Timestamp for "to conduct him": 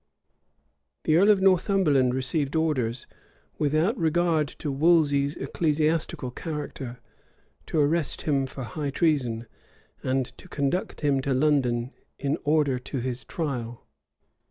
10.39-11.21